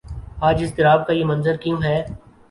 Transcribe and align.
آج 0.41 0.63
اضطراب 0.63 1.05
کا 1.07 1.13
یہ 1.13 1.25
منظر 1.25 1.55
کیوں 1.57 1.77
ہے؟ 1.83 1.95